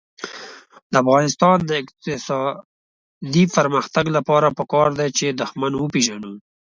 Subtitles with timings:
[0.91, 6.33] د افغانستان د اقتصادي پرمختګ لپاره پکار ده چې دښمن وپېژنو.